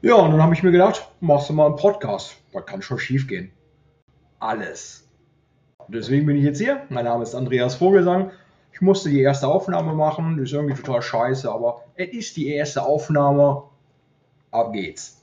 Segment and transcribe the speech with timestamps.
[0.00, 2.36] Ja, und dann habe ich mir gedacht, machst du mal einen Podcast.
[2.52, 3.50] Was kann schon schief gehen?
[4.38, 5.08] Alles.
[5.88, 6.82] Deswegen bin ich jetzt hier.
[6.88, 8.30] Mein Name ist Andreas Vogelsang.
[8.72, 10.36] Ich musste die erste Aufnahme machen.
[10.36, 13.64] Das ist irgendwie total scheiße, aber es ist die erste Aufnahme.
[14.52, 15.20] Ab geht's.